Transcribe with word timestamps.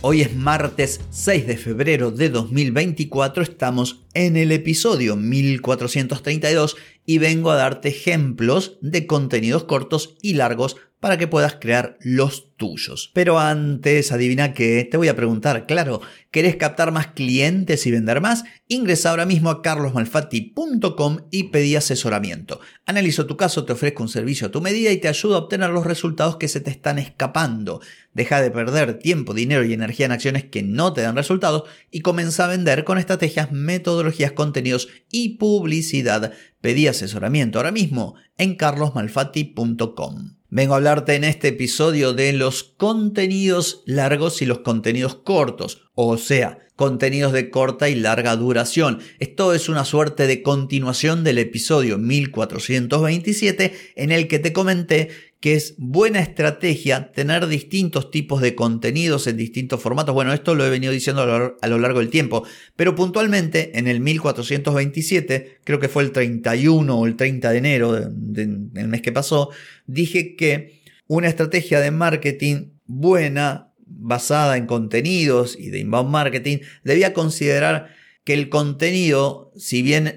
Hoy 0.00 0.20
es 0.20 0.36
martes 0.36 1.00
6 1.10 1.48
de 1.48 1.56
febrero 1.56 2.12
de 2.12 2.28
2024, 2.28 3.42
estamos 3.42 4.04
en 4.14 4.36
el 4.36 4.52
episodio 4.52 5.16
1432 5.16 6.76
y 7.04 7.18
vengo 7.18 7.50
a 7.50 7.56
darte 7.56 7.88
ejemplos 7.88 8.78
de 8.80 9.08
contenidos 9.08 9.64
cortos 9.64 10.14
y 10.22 10.34
largos 10.34 10.76
para 11.00 11.16
que 11.16 11.28
puedas 11.28 11.56
crear 11.60 11.96
los 12.00 12.56
tuyos. 12.56 13.10
Pero 13.14 13.38
antes, 13.38 14.10
adivina 14.10 14.52
que 14.52 14.86
te 14.90 14.96
voy 14.96 15.08
a 15.08 15.14
preguntar, 15.14 15.66
claro, 15.66 16.00
¿querés 16.30 16.56
captar 16.56 16.90
más 16.90 17.08
clientes 17.08 17.86
y 17.86 17.92
vender 17.92 18.20
más? 18.20 18.44
Ingresa 18.66 19.10
ahora 19.10 19.24
mismo 19.24 19.50
a 19.50 19.62
carlosmalfatti.com 19.62 21.18
y 21.30 21.44
pedí 21.44 21.76
asesoramiento. 21.76 22.60
Analizo 22.84 23.26
tu 23.26 23.36
caso, 23.36 23.64
te 23.64 23.72
ofrezco 23.72 24.02
un 24.02 24.08
servicio 24.08 24.48
a 24.48 24.50
tu 24.50 24.60
medida 24.60 24.90
y 24.90 24.98
te 24.98 25.08
ayudo 25.08 25.36
a 25.36 25.38
obtener 25.38 25.70
los 25.70 25.86
resultados 25.86 26.36
que 26.36 26.48
se 26.48 26.60
te 26.60 26.70
están 26.70 26.98
escapando. 26.98 27.80
Deja 28.12 28.42
de 28.42 28.50
perder 28.50 28.98
tiempo, 28.98 29.34
dinero 29.34 29.64
y 29.64 29.72
energía 29.72 30.06
en 30.06 30.12
acciones 30.12 30.44
que 30.44 30.64
no 30.64 30.92
te 30.92 31.02
dan 31.02 31.14
resultados 31.14 31.62
y 31.92 32.00
comienza 32.00 32.44
a 32.44 32.48
vender 32.48 32.82
con 32.82 32.98
estrategias, 32.98 33.52
metodologías, 33.52 34.32
contenidos 34.32 34.88
y 35.12 35.36
publicidad. 35.36 36.32
Pedí 36.60 36.88
asesoramiento 36.88 37.60
ahora 37.60 37.70
mismo 37.70 38.16
en 38.36 38.56
carlosmalfatti.com. 38.56 40.37
Vengo 40.50 40.72
a 40.72 40.76
hablarte 40.78 41.14
en 41.14 41.24
este 41.24 41.48
episodio 41.48 42.14
de 42.14 42.32
los 42.32 42.64
contenidos 42.64 43.82
largos 43.84 44.40
y 44.40 44.46
los 44.46 44.60
contenidos 44.60 45.14
cortos, 45.16 45.82
o 45.94 46.16
sea, 46.16 46.60
contenidos 46.74 47.34
de 47.34 47.50
corta 47.50 47.90
y 47.90 47.94
larga 47.96 48.34
duración. 48.34 49.00
Esto 49.18 49.52
es 49.52 49.68
una 49.68 49.84
suerte 49.84 50.26
de 50.26 50.42
continuación 50.42 51.22
del 51.22 51.36
episodio 51.36 51.98
1427 51.98 53.74
en 53.96 54.10
el 54.10 54.26
que 54.26 54.38
te 54.38 54.54
comenté 54.54 55.10
que 55.40 55.54
es 55.54 55.74
buena 55.78 56.18
estrategia 56.18 57.12
tener 57.12 57.46
distintos 57.46 58.10
tipos 58.10 58.40
de 58.40 58.56
contenidos 58.56 59.28
en 59.28 59.36
distintos 59.36 59.80
formatos. 59.80 60.12
Bueno, 60.14 60.32
esto 60.32 60.56
lo 60.56 60.66
he 60.66 60.70
venido 60.70 60.92
diciendo 60.92 61.54
a 61.60 61.66
lo 61.68 61.78
largo 61.78 62.00
del 62.00 62.10
tiempo, 62.10 62.44
pero 62.74 62.96
puntualmente 62.96 63.78
en 63.78 63.86
el 63.86 64.00
1427, 64.00 65.60
creo 65.62 65.78
que 65.78 65.88
fue 65.88 66.02
el 66.02 66.10
31 66.10 66.98
o 66.98 67.06
el 67.06 67.14
30 67.14 67.50
de 67.50 67.58
enero 67.58 67.92
del 67.92 68.88
mes 68.88 69.00
que 69.00 69.12
pasó, 69.12 69.50
dije 69.86 70.34
que 70.34 70.82
una 71.06 71.28
estrategia 71.28 71.80
de 71.80 71.92
marketing 71.92 72.72
buena, 72.86 73.72
basada 73.86 74.56
en 74.56 74.66
contenidos 74.66 75.56
y 75.58 75.70
de 75.70 75.78
inbound 75.78 76.10
marketing, 76.10 76.58
debía 76.82 77.14
considerar 77.14 77.94
que 78.24 78.34
el 78.34 78.50
contenido, 78.50 79.52
si 79.56 79.80
bien 79.82 80.16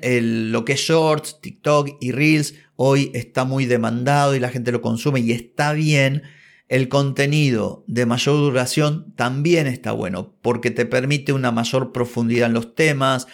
lo 0.52 0.66
que 0.66 0.74
es 0.74 0.82
shorts, 0.82 1.40
TikTok 1.42 1.98
y 2.02 2.12
Reels 2.12 2.56
hoy 2.84 3.12
está 3.14 3.46
muy 3.46 3.68
demandado 3.68 4.34
y 4.34 4.40
la 4.40 4.50
gente 4.50 4.72
lo 4.72 4.82
consume 4.82 5.20
y 5.20 5.34
está 5.34 5.72
bien, 5.74 6.24
el 6.68 6.90
contenido 6.90 7.84
de 7.86 8.08
mayor 8.08 8.38
duración 8.38 9.14
también 9.16 9.68
está 9.68 9.92
bueno 9.92 10.34
porque 10.42 10.72
te 10.72 10.88
permite 10.88 11.32
una 11.32 11.52
mayor 11.52 11.92
profundidad 11.92 12.48
en 12.48 12.54
los 12.54 12.74
temas, 12.74 13.28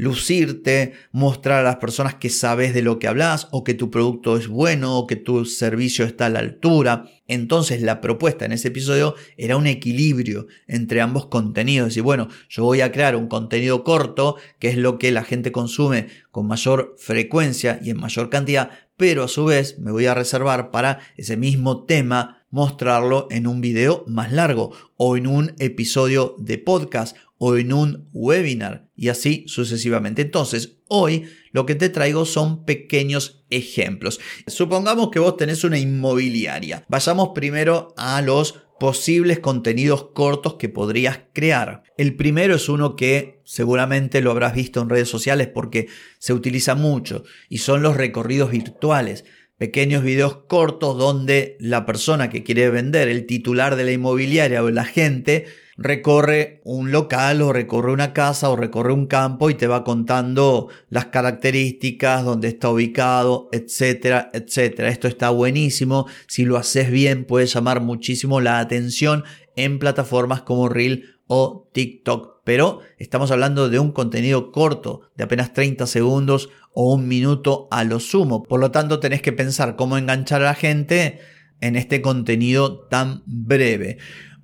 lucirte, 0.00 0.94
mostrar 1.12 1.60
a 1.60 1.62
las 1.62 1.76
personas 1.76 2.14
que 2.14 2.30
sabes 2.30 2.72
de 2.72 2.80
lo 2.80 2.98
que 2.98 3.06
hablas 3.06 3.48
o 3.50 3.64
que 3.64 3.74
tu 3.74 3.90
producto 3.90 4.38
es 4.38 4.48
bueno 4.48 4.98
o 4.98 5.06
que 5.06 5.16
tu 5.16 5.44
servicio 5.44 6.06
está 6.06 6.26
a 6.26 6.30
la 6.30 6.38
altura. 6.38 7.04
Entonces 7.28 7.82
la 7.82 8.00
propuesta 8.00 8.46
en 8.46 8.52
ese 8.52 8.68
episodio 8.68 9.14
era 9.36 9.58
un 9.58 9.66
equilibrio 9.66 10.46
entre 10.66 11.02
ambos 11.02 11.26
contenidos. 11.26 11.98
Y 11.98 12.00
bueno, 12.00 12.28
yo 12.48 12.64
voy 12.64 12.80
a 12.80 12.92
crear 12.92 13.14
un 13.14 13.28
contenido 13.28 13.84
corto, 13.84 14.36
que 14.58 14.68
es 14.68 14.78
lo 14.78 14.98
que 14.98 15.12
la 15.12 15.22
gente 15.22 15.52
consume 15.52 16.06
con 16.30 16.46
mayor 16.46 16.96
frecuencia 16.98 17.78
y 17.82 17.90
en 17.90 18.00
mayor 18.00 18.30
cantidad, 18.30 18.70
pero 18.96 19.24
a 19.24 19.28
su 19.28 19.44
vez 19.44 19.78
me 19.78 19.92
voy 19.92 20.06
a 20.06 20.14
reservar 20.14 20.70
para 20.70 21.00
ese 21.18 21.36
mismo 21.36 21.84
tema 21.84 22.39
mostrarlo 22.50 23.28
en 23.30 23.46
un 23.46 23.60
video 23.60 24.04
más 24.06 24.32
largo 24.32 24.72
o 24.96 25.16
en 25.16 25.26
un 25.26 25.54
episodio 25.58 26.34
de 26.38 26.58
podcast 26.58 27.16
o 27.38 27.56
en 27.56 27.72
un 27.72 28.08
webinar 28.12 28.88
y 28.94 29.08
así 29.08 29.44
sucesivamente. 29.46 30.22
Entonces, 30.22 30.76
hoy 30.88 31.24
lo 31.52 31.64
que 31.64 31.74
te 31.74 31.88
traigo 31.88 32.26
son 32.26 32.66
pequeños 32.66 33.44
ejemplos. 33.48 34.20
Supongamos 34.46 35.10
que 35.10 35.20
vos 35.20 35.38
tenés 35.38 35.64
una 35.64 35.78
inmobiliaria. 35.78 36.84
Vayamos 36.88 37.30
primero 37.34 37.94
a 37.96 38.20
los 38.20 38.60
posibles 38.78 39.40
contenidos 39.40 40.08
cortos 40.14 40.54
que 40.54 40.70
podrías 40.70 41.20
crear. 41.34 41.82
El 41.98 42.16
primero 42.16 42.54
es 42.54 42.68
uno 42.68 42.96
que 42.96 43.42
seguramente 43.44 44.22
lo 44.22 44.30
habrás 44.30 44.54
visto 44.54 44.80
en 44.80 44.88
redes 44.88 45.08
sociales 45.08 45.48
porque 45.48 45.88
se 46.18 46.32
utiliza 46.32 46.74
mucho 46.74 47.24
y 47.48 47.58
son 47.58 47.82
los 47.82 47.96
recorridos 47.96 48.50
virtuales 48.50 49.24
pequeños 49.60 50.02
videos 50.02 50.36
cortos 50.48 50.96
donde 50.96 51.58
la 51.60 51.84
persona 51.84 52.30
que 52.30 52.42
quiere 52.42 52.70
vender, 52.70 53.08
el 53.08 53.26
titular 53.26 53.76
de 53.76 53.84
la 53.84 53.92
inmobiliaria 53.92 54.64
o 54.64 54.70
la 54.70 54.86
gente, 54.86 55.44
recorre 55.76 56.62
un 56.64 56.92
local 56.92 57.42
o 57.42 57.52
recorre 57.52 57.92
una 57.92 58.14
casa 58.14 58.48
o 58.48 58.56
recorre 58.56 58.94
un 58.94 59.04
campo 59.04 59.50
y 59.50 59.54
te 59.54 59.66
va 59.66 59.84
contando 59.84 60.68
las 60.88 61.06
características, 61.06 62.24
dónde 62.24 62.48
está 62.48 62.70
ubicado, 62.70 63.50
etcétera, 63.52 64.30
etcétera. 64.32 64.88
Esto 64.88 65.08
está 65.08 65.28
buenísimo. 65.28 66.06
Si 66.26 66.46
lo 66.46 66.56
haces 66.56 66.90
bien 66.90 67.26
puede 67.26 67.44
llamar 67.44 67.82
muchísimo 67.82 68.40
la 68.40 68.60
atención 68.60 69.24
en 69.56 69.78
plataformas 69.78 70.40
como 70.40 70.70
Reel 70.70 71.16
o 71.26 71.68
TikTok. 71.74 72.39
Pero 72.50 72.80
estamos 72.98 73.30
hablando 73.30 73.68
de 73.68 73.78
un 73.78 73.92
contenido 73.92 74.50
corto, 74.50 75.02
de 75.16 75.22
apenas 75.22 75.52
30 75.52 75.86
segundos 75.86 76.48
o 76.74 76.92
un 76.92 77.06
minuto 77.06 77.68
a 77.70 77.84
lo 77.84 78.00
sumo. 78.00 78.42
Por 78.42 78.58
lo 78.58 78.72
tanto, 78.72 78.98
tenés 78.98 79.22
que 79.22 79.30
pensar 79.30 79.76
cómo 79.76 79.96
enganchar 79.96 80.42
a 80.42 80.46
la 80.46 80.54
gente 80.56 81.20
en 81.60 81.76
este 81.76 82.02
contenido 82.02 82.88
tan 82.88 83.22
breve. 83.24 83.98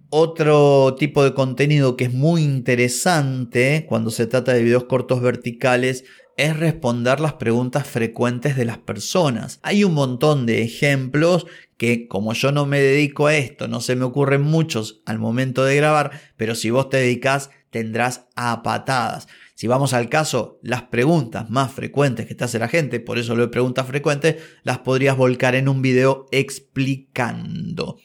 Otro 0.09 0.95
tipo 0.97 1.25
de 1.25 1.35
contenido 1.35 1.97
que 1.97 2.05
es 2.05 2.13
muy 2.15 2.45
interesante 2.45 3.87
cuando 3.89 4.13
se 4.13 4.29
trata 4.29 4.53
de 4.53 4.63
videos 4.63 4.85
cortos 4.85 5.21
verticales 5.21 6.05
es 6.37 6.57
responder 6.57 7.19
las 7.19 7.33
preguntas 7.33 7.89
frecuentes 7.89 8.57
de 8.57 8.67
las 8.67 8.79
personas. 8.79 9.59
Hay 9.63 9.83
un 9.83 9.95
montón 9.95 10.47
de 10.47 10.63
ejemplos 10.63 11.47
que 11.77 12.07
como 12.07 12.35
yo 12.35 12.53
no 12.53 12.67
me 12.67 12.81
dedico 12.81 13.27
a 13.27 13.37
esto, 13.37 13.67
no 13.67 13.81
se 13.81 13.97
me 13.97 14.05
ocurren 14.05 14.43
muchos 14.43 15.03
al 15.07 15.19
momento 15.19 15.65
de 15.65 15.75
grabar, 15.75 16.13
pero 16.37 16.55
si 16.55 16.71
vos 16.71 16.89
te 16.89 16.99
dedicas 16.99 17.51
tendrás 17.77 18.27
a 18.37 18.63
patadas. 18.63 19.29
Si 19.55 19.67
vamos 19.67 19.93
al 19.93 20.09
caso, 20.09 20.59
las 20.63 20.85
preguntas 20.85 21.51
más 21.51 21.73
frecuentes 21.73 22.25
que 22.25 22.35
te 22.35 22.45
hace 22.45 22.59
la 22.59 22.69
gente, 22.69 23.01
por 23.01 23.19
eso 23.19 23.37
lo 23.37 23.43
de 23.43 23.49
preguntas 23.49 23.87
frecuentes, 23.87 24.37
las 24.63 24.79
podrías 24.79 25.15
volcar 25.15 25.55
en 25.55 25.69
un 25.69 25.83
video 25.83 26.27
explicando. 26.31 27.99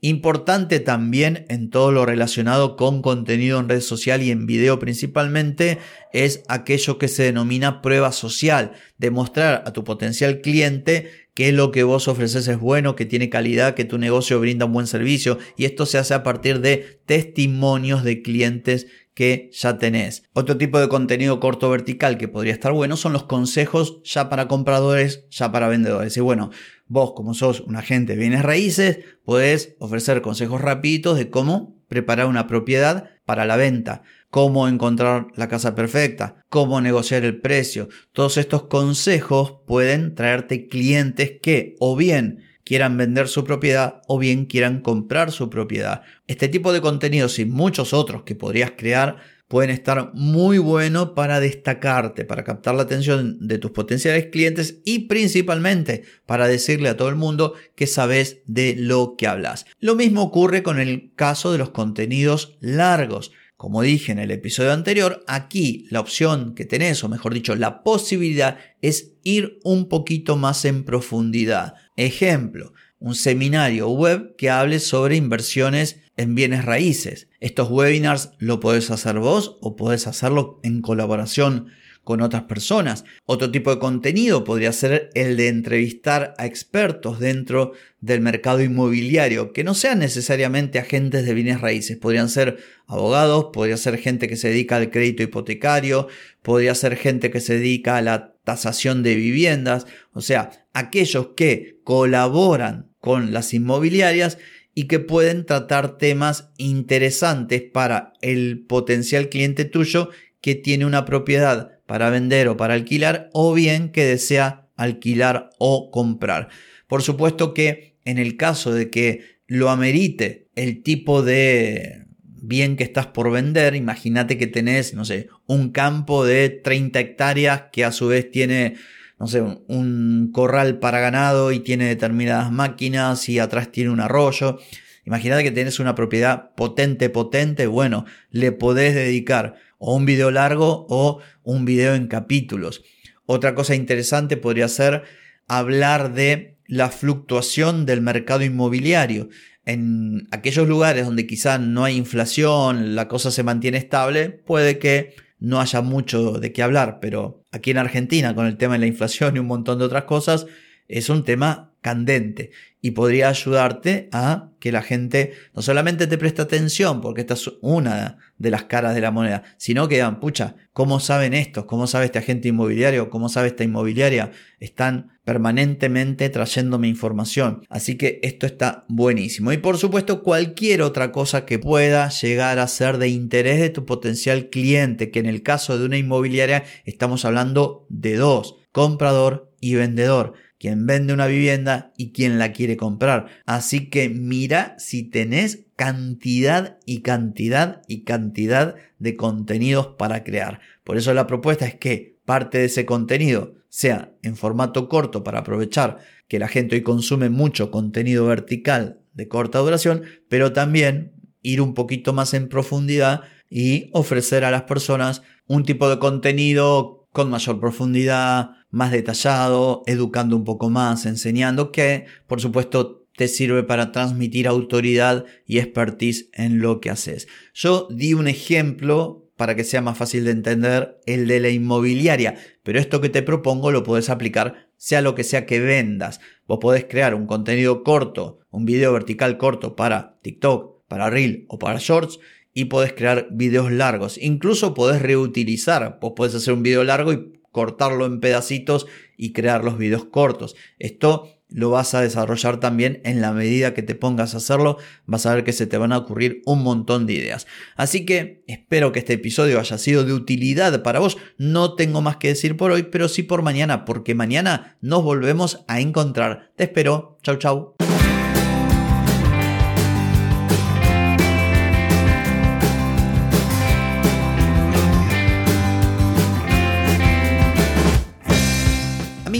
Importante 0.00 0.80
también 0.80 1.44
en 1.48 1.68
todo 1.70 1.92
lo 1.92 2.06
relacionado 2.06 2.74
con 2.76 3.02
contenido 3.02 3.60
en 3.60 3.68
red 3.68 3.80
social 3.80 4.22
y 4.22 4.30
en 4.30 4.46
video 4.46 4.78
principalmente 4.78 5.78
es 6.12 6.42
aquello 6.48 6.98
que 6.98 7.06
se 7.06 7.22
denomina 7.22 7.82
prueba 7.82 8.10
social, 8.10 8.72
demostrar 8.98 9.62
a 9.64 9.72
tu 9.72 9.84
potencial 9.84 10.40
cliente 10.40 11.10
que 11.34 11.52
lo 11.52 11.70
que 11.70 11.82
vos 11.82 12.08
ofreces 12.08 12.48
es 12.48 12.58
bueno, 12.58 12.96
que 12.96 13.06
tiene 13.06 13.30
calidad, 13.30 13.74
que 13.74 13.84
tu 13.84 13.96
negocio 13.96 14.40
brinda 14.40 14.66
un 14.66 14.72
buen 14.72 14.86
servicio 14.86 15.38
y 15.56 15.64
esto 15.64 15.86
se 15.86 15.98
hace 15.98 16.14
a 16.14 16.22
partir 16.22 16.60
de 16.60 17.00
testimonios 17.06 18.02
de 18.04 18.22
clientes 18.22 18.88
que 19.14 19.50
ya 19.52 19.78
tenés. 19.78 20.24
Otro 20.32 20.56
tipo 20.56 20.80
de 20.80 20.88
contenido 20.88 21.40
corto 21.40 21.70
vertical 21.70 22.18
que 22.18 22.28
podría 22.28 22.52
estar 22.52 22.72
bueno 22.72 22.96
son 22.96 23.12
los 23.12 23.24
consejos 23.24 24.00
ya 24.04 24.28
para 24.28 24.48
compradores, 24.48 25.26
ya 25.30 25.52
para 25.52 25.68
vendedores. 25.68 26.16
Y 26.16 26.20
bueno, 26.20 26.50
vos 26.86 27.12
como 27.14 27.34
sos 27.34 27.60
un 27.60 27.76
agente 27.76 28.12
de 28.14 28.20
bienes 28.20 28.42
raíces, 28.42 29.00
podés 29.24 29.76
ofrecer 29.78 30.22
consejos 30.22 30.60
rapiditos 30.60 31.18
de 31.18 31.30
cómo 31.30 31.82
preparar 31.88 32.26
una 32.26 32.46
propiedad 32.46 33.10
para 33.24 33.44
la 33.44 33.56
venta, 33.56 34.02
cómo 34.30 34.66
encontrar 34.66 35.26
la 35.36 35.48
casa 35.48 35.74
perfecta, 35.74 36.36
cómo 36.48 36.80
negociar 36.80 37.24
el 37.24 37.40
precio. 37.40 37.88
Todos 38.12 38.38
estos 38.38 38.64
consejos 38.64 39.58
pueden 39.66 40.14
traerte 40.14 40.68
clientes 40.68 41.32
que 41.42 41.76
o 41.80 41.96
bien 41.96 42.42
quieran 42.72 42.96
vender 42.96 43.28
su 43.28 43.44
propiedad 43.44 44.00
o 44.06 44.18
bien 44.18 44.46
quieran 44.46 44.80
comprar 44.80 45.30
su 45.30 45.50
propiedad. 45.50 46.04
Este 46.26 46.48
tipo 46.48 46.72
de 46.72 46.80
contenidos 46.80 47.38
y 47.38 47.44
muchos 47.44 47.92
otros 47.92 48.22
que 48.22 48.34
podrías 48.34 48.70
crear 48.78 49.18
pueden 49.46 49.68
estar 49.68 50.12
muy 50.14 50.56
buenos 50.56 51.10
para 51.10 51.38
destacarte, 51.38 52.24
para 52.24 52.44
captar 52.44 52.74
la 52.74 52.84
atención 52.84 53.46
de 53.46 53.58
tus 53.58 53.72
potenciales 53.72 54.28
clientes 54.32 54.80
y 54.86 55.00
principalmente 55.00 56.04
para 56.24 56.48
decirle 56.48 56.88
a 56.88 56.96
todo 56.96 57.10
el 57.10 57.16
mundo 57.16 57.52
que 57.76 57.86
sabes 57.86 58.38
de 58.46 58.74
lo 58.78 59.16
que 59.18 59.26
hablas. 59.26 59.66
Lo 59.78 59.94
mismo 59.94 60.22
ocurre 60.22 60.62
con 60.62 60.80
el 60.80 61.12
caso 61.14 61.52
de 61.52 61.58
los 61.58 61.68
contenidos 61.72 62.56
largos 62.62 63.32
como 63.62 63.82
dije 63.82 64.10
en 64.10 64.18
el 64.18 64.32
episodio 64.32 64.72
anterior, 64.72 65.22
aquí 65.28 65.86
la 65.88 66.00
opción 66.00 66.56
que 66.56 66.64
tenés, 66.64 67.04
o 67.04 67.08
mejor 67.08 67.32
dicho, 67.32 67.54
la 67.54 67.84
posibilidad 67.84 68.58
es 68.80 69.12
ir 69.22 69.60
un 69.62 69.88
poquito 69.88 70.36
más 70.36 70.64
en 70.64 70.82
profundidad. 70.82 71.74
Ejemplo, 71.94 72.72
un 72.98 73.14
seminario 73.14 73.88
web 73.88 74.34
que 74.34 74.50
hable 74.50 74.80
sobre 74.80 75.14
inversiones 75.14 76.00
en 76.16 76.34
bienes 76.34 76.64
raíces. 76.64 77.28
Estos 77.38 77.70
webinars 77.70 78.30
lo 78.38 78.58
podés 78.58 78.90
hacer 78.90 79.20
vos 79.20 79.58
o 79.60 79.76
podés 79.76 80.08
hacerlo 80.08 80.58
en 80.64 80.82
colaboración 80.82 81.68
con 82.04 82.20
otras 82.20 82.42
personas. 82.44 83.04
Otro 83.24 83.50
tipo 83.50 83.70
de 83.70 83.78
contenido 83.78 84.44
podría 84.44 84.72
ser 84.72 85.10
el 85.14 85.36
de 85.36 85.48
entrevistar 85.48 86.34
a 86.38 86.46
expertos 86.46 87.20
dentro 87.20 87.72
del 88.00 88.20
mercado 88.20 88.62
inmobiliario, 88.62 89.52
que 89.52 89.64
no 89.64 89.74
sean 89.74 90.00
necesariamente 90.00 90.78
agentes 90.78 91.24
de 91.24 91.34
bienes 91.34 91.60
raíces, 91.60 91.96
podrían 91.96 92.28
ser 92.28 92.58
abogados, 92.86 93.50
podría 93.52 93.76
ser 93.76 93.98
gente 93.98 94.28
que 94.28 94.36
se 94.36 94.48
dedica 94.48 94.76
al 94.76 94.90
crédito 94.90 95.22
hipotecario, 95.22 96.08
podría 96.42 96.74
ser 96.74 96.96
gente 96.96 97.30
que 97.30 97.40
se 97.40 97.54
dedica 97.54 97.96
a 97.96 98.02
la 98.02 98.34
tasación 98.44 99.04
de 99.04 99.14
viviendas, 99.14 99.86
o 100.12 100.20
sea, 100.20 100.66
aquellos 100.72 101.28
que 101.36 101.78
colaboran 101.84 102.90
con 102.98 103.32
las 103.32 103.54
inmobiliarias 103.54 104.38
y 104.74 104.88
que 104.88 104.98
pueden 104.98 105.44
tratar 105.44 105.98
temas 105.98 106.50
interesantes 106.56 107.62
para 107.62 108.14
el 108.20 108.64
potencial 108.66 109.28
cliente 109.28 109.64
tuyo 109.64 110.10
que 110.42 110.54
tiene 110.54 110.84
una 110.84 111.06
propiedad 111.06 111.78
para 111.86 112.10
vender 112.10 112.48
o 112.48 112.58
para 112.58 112.74
alquilar 112.74 113.30
o 113.32 113.54
bien 113.54 113.88
que 113.88 114.04
desea 114.04 114.68
alquilar 114.76 115.50
o 115.58 115.90
comprar. 115.90 116.48
Por 116.86 117.02
supuesto 117.02 117.54
que 117.54 117.96
en 118.04 118.18
el 118.18 118.36
caso 118.36 118.74
de 118.74 118.90
que 118.90 119.40
lo 119.46 119.70
amerite 119.70 120.48
el 120.54 120.82
tipo 120.82 121.22
de 121.22 122.06
bien 122.24 122.76
que 122.76 122.84
estás 122.84 123.06
por 123.06 123.30
vender, 123.30 123.76
imagínate 123.76 124.36
que 124.36 124.48
tenés, 124.48 124.94
no 124.94 125.04
sé, 125.04 125.28
un 125.46 125.70
campo 125.70 126.24
de 126.24 126.50
30 126.50 126.98
hectáreas 126.98 127.64
que 127.72 127.84
a 127.84 127.92
su 127.92 128.08
vez 128.08 128.30
tiene, 128.30 128.74
no 129.18 129.28
sé, 129.28 129.40
un 129.40 130.30
corral 130.32 130.78
para 130.80 131.00
ganado 131.00 131.52
y 131.52 131.60
tiene 131.60 131.86
determinadas 131.86 132.50
máquinas 132.50 133.28
y 133.28 133.38
atrás 133.38 133.70
tiene 133.70 133.90
un 133.90 134.00
arroyo. 134.00 134.58
Imagínate 135.04 135.44
que 135.44 135.50
tenés 135.50 135.78
una 135.78 135.94
propiedad 135.94 136.54
potente, 136.54 137.10
potente, 137.10 137.66
bueno, 137.66 138.06
le 138.30 138.52
podés 138.52 138.94
dedicar 138.94 139.54
o 139.84 139.96
un 139.96 140.06
video 140.06 140.30
largo 140.30 140.86
o 140.88 141.18
un 141.42 141.64
video 141.64 141.94
en 141.96 142.06
capítulos. 142.06 142.82
Otra 143.26 143.54
cosa 143.56 143.74
interesante 143.74 144.36
podría 144.36 144.68
ser 144.68 145.02
hablar 145.48 146.14
de 146.14 146.56
la 146.66 146.88
fluctuación 146.88 147.84
del 147.84 148.00
mercado 148.00 148.44
inmobiliario. 148.44 149.28
En 149.66 150.28
aquellos 150.30 150.68
lugares 150.68 151.04
donde 151.04 151.26
quizá 151.26 151.58
no 151.58 151.84
hay 151.84 151.96
inflación, 151.96 152.94
la 152.94 153.08
cosa 153.08 153.32
se 153.32 153.42
mantiene 153.42 153.78
estable, 153.78 154.30
puede 154.30 154.78
que 154.78 155.14
no 155.40 155.60
haya 155.60 155.80
mucho 155.80 156.34
de 156.34 156.52
qué 156.52 156.62
hablar, 156.62 156.98
pero 157.00 157.42
aquí 157.50 157.72
en 157.72 157.78
Argentina, 157.78 158.36
con 158.36 158.46
el 158.46 158.56
tema 158.56 158.74
de 158.74 158.80
la 158.80 158.86
inflación 158.86 159.34
y 159.34 159.40
un 159.40 159.46
montón 159.46 159.80
de 159.80 159.84
otras 159.84 160.04
cosas, 160.04 160.46
es 160.86 161.08
un 161.08 161.24
tema 161.24 161.71
candente 161.82 162.52
y 162.80 162.92
podría 162.92 163.28
ayudarte 163.28 164.08
a 164.12 164.50
que 164.58 164.72
la 164.72 164.82
gente 164.82 165.34
no 165.54 165.62
solamente 165.62 166.06
te 166.06 166.18
preste 166.18 166.42
atención, 166.42 167.00
porque 167.00 167.20
esta 167.20 167.34
es 167.34 167.50
una 167.60 168.18
de 168.38 168.50
las 168.50 168.64
caras 168.64 168.94
de 168.94 169.00
la 169.00 169.10
moneda, 169.10 169.42
sino 169.56 169.88
que 169.88 169.96
digan, 169.96 170.18
pucha, 170.18 170.56
¿cómo 170.72 170.98
saben 170.98 171.34
estos? 171.34 171.64
¿Cómo 171.66 171.86
sabe 171.86 172.06
este 172.06 172.18
agente 172.18 172.48
inmobiliario? 172.48 173.10
¿Cómo 173.10 173.28
sabe 173.28 173.48
esta 173.48 173.62
inmobiliaria? 173.62 174.32
Están 174.58 175.12
permanentemente 175.24 176.28
trayéndome 176.28 176.88
información. 176.88 177.62
Así 177.68 177.96
que 177.96 178.18
esto 178.22 178.46
está 178.46 178.84
buenísimo. 178.88 179.52
Y 179.52 179.58
por 179.58 179.78
supuesto, 179.78 180.22
cualquier 180.22 180.82
otra 180.82 181.12
cosa 181.12 181.44
que 181.44 181.60
pueda 181.60 182.08
llegar 182.08 182.58
a 182.58 182.66
ser 182.66 182.98
de 182.98 183.08
interés 183.08 183.60
de 183.60 183.70
tu 183.70 183.84
potencial 183.84 184.48
cliente, 184.48 185.10
que 185.10 185.20
en 185.20 185.26
el 185.26 185.42
caso 185.42 185.78
de 185.78 185.86
una 185.86 185.98
inmobiliaria 185.98 186.64
estamos 186.84 187.24
hablando 187.24 187.86
de 187.88 188.16
dos, 188.16 188.56
comprador 188.72 189.52
y 189.60 189.74
vendedor 189.74 190.34
quien 190.62 190.86
vende 190.86 191.12
una 191.12 191.26
vivienda 191.26 191.92
y 191.96 192.12
quien 192.12 192.38
la 192.38 192.52
quiere 192.52 192.76
comprar. 192.76 193.26
Así 193.46 193.90
que 193.90 194.08
mira 194.08 194.76
si 194.78 195.02
tenés 195.02 195.64
cantidad 195.74 196.78
y 196.86 197.00
cantidad 197.00 197.82
y 197.88 198.04
cantidad 198.04 198.76
de 199.00 199.16
contenidos 199.16 199.88
para 199.98 200.22
crear. 200.22 200.60
Por 200.84 200.98
eso 200.98 201.12
la 201.14 201.26
propuesta 201.26 201.66
es 201.66 201.74
que 201.74 202.20
parte 202.24 202.58
de 202.58 202.66
ese 202.66 202.86
contenido 202.86 203.56
sea 203.70 204.12
en 204.22 204.36
formato 204.36 204.88
corto 204.88 205.24
para 205.24 205.40
aprovechar 205.40 205.98
que 206.28 206.38
la 206.38 206.46
gente 206.46 206.76
hoy 206.76 206.82
consume 206.82 207.28
mucho 207.28 207.72
contenido 207.72 208.26
vertical 208.26 209.00
de 209.14 209.26
corta 209.26 209.58
duración, 209.58 210.04
pero 210.28 210.52
también 210.52 211.12
ir 211.42 211.60
un 211.60 211.74
poquito 211.74 212.12
más 212.12 212.34
en 212.34 212.48
profundidad 212.48 213.22
y 213.50 213.90
ofrecer 213.92 214.44
a 214.44 214.52
las 214.52 214.62
personas 214.62 215.22
un 215.48 215.64
tipo 215.64 215.90
de 215.90 215.98
contenido 215.98 217.08
con 217.10 217.30
mayor 217.30 217.58
profundidad, 217.58 218.61
más 218.72 218.90
detallado, 218.90 219.84
educando 219.86 220.34
un 220.34 220.42
poco 220.42 220.68
más, 220.68 221.06
enseñando, 221.06 221.70
que 221.70 222.06
por 222.26 222.40
supuesto 222.40 223.06
te 223.14 223.28
sirve 223.28 223.62
para 223.62 223.92
transmitir 223.92 224.48
autoridad 224.48 225.26
y 225.46 225.58
expertise 225.58 226.30
en 226.32 226.58
lo 226.58 226.80
que 226.80 226.90
haces. 226.90 227.28
Yo 227.54 227.86
di 227.90 228.14
un 228.14 228.26
ejemplo 228.26 229.28
para 229.36 229.54
que 229.54 229.64
sea 229.64 229.82
más 229.82 229.98
fácil 229.98 230.24
de 230.24 230.30
entender 230.30 231.00
el 231.06 231.28
de 231.28 231.40
la 231.40 231.50
inmobiliaria, 231.50 232.36
pero 232.62 232.78
esto 232.78 233.00
que 233.00 233.08
te 233.10 233.22
propongo 233.22 233.70
lo 233.70 233.82
puedes 233.82 234.10
aplicar 234.10 234.68
sea 234.76 235.00
lo 235.02 235.14
que 235.14 235.24
sea 235.24 235.46
que 235.46 235.60
vendas. 235.60 236.20
Vos 236.46 236.58
podés 236.60 236.84
crear 236.84 237.14
un 237.14 237.26
contenido 237.26 237.82
corto, 237.82 238.40
un 238.50 238.64
video 238.64 238.92
vertical 238.92 239.38
corto 239.38 239.76
para 239.76 240.18
TikTok, 240.22 240.82
para 240.88 241.10
Reel 241.10 241.44
o 241.48 241.58
para 241.58 241.78
Shorts 241.78 242.18
y 242.54 242.66
podés 242.66 242.92
crear 242.92 243.28
videos 243.30 243.70
largos. 243.70 244.18
Incluso 244.18 244.74
podés 244.74 245.02
reutilizar. 245.02 245.98
Vos 246.00 246.12
podés 246.16 246.34
hacer 246.34 246.54
un 246.54 246.62
video 246.62 246.84
largo 246.84 247.12
y 247.12 247.41
cortarlo 247.52 248.06
en 248.06 248.20
pedacitos 248.20 248.86
y 249.16 249.32
crear 249.32 249.62
los 249.62 249.78
videos 249.78 250.04
cortos. 250.06 250.56
Esto 250.78 251.28
lo 251.54 251.70
vas 251.70 251.94
a 251.94 252.00
desarrollar 252.00 252.60
también 252.60 253.00
en 253.04 253.20
la 253.20 253.32
medida 253.32 253.74
que 253.74 253.82
te 253.82 253.94
pongas 253.94 254.34
a 254.34 254.38
hacerlo, 254.38 254.78
vas 255.06 255.26
a 255.26 255.34
ver 255.34 255.44
que 255.44 255.52
se 255.52 255.66
te 255.66 255.76
van 255.76 255.92
a 255.92 255.98
ocurrir 255.98 256.42
un 256.46 256.62
montón 256.62 257.06
de 257.06 257.14
ideas. 257.14 257.46
Así 257.76 258.04
que 258.06 258.42
espero 258.46 258.92
que 258.92 259.00
este 259.00 259.14
episodio 259.14 259.60
haya 259.60 259.78
sido 259.78 260.04
de 260.04 260.14
utilidad 260.14 260.82
para 260.82 260.98
vos. 260.98 261.18
No 261.38 261.74
tengo 261.74 262.00
más 262.00 262.16
que 262.16 262.28
decir 262.28 262.56
por 262.56 262.72
hoy, 262.72 262.84
pero 262.84 263.08
sí 263.08 263.22
por 263.22 263.42
mañana, 263.42 263.84
porque 263.84 264.14
mañana 264.14 264.78
nos 264.80 265.02
volvemos 265.02 265.64
a 265.68 265.80
encontrar. 265.80 266.52
Te 266.56 266.64
espero. 266.64 267.18
Chau, 267.22 267.36
chau. 267.36 267.71